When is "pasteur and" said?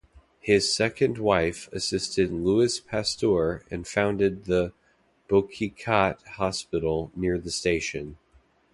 2.79-3.87